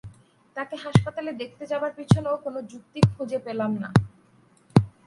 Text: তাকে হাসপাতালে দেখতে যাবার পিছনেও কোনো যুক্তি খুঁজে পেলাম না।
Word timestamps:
তাকে 0.55 0.75
হাসপাতালে 0.75 1.31
দেখতে 1.33 1.63
যাবার 1.65 1.91
পিছনেও 1.97 2.35
কোনো 2.45 2.59
যুক্তি 2.71 2.99
খুঁজে 3.13 3.39
পেলাম 3.45 3.71
না। 3.83 3.89